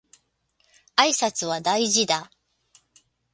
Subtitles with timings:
[0.95, 2.31] 挨拶は大事だ